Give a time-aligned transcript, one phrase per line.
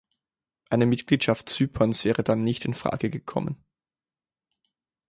[0.71, 3.63] Eine Mitgliedschaft Zyperns wäre dann nicht in Frage gekommen.